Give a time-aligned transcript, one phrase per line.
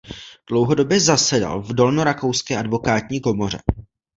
[0.49, 3.59] Dlouhodobě zasedal v dolnorakouské advokátní komoře.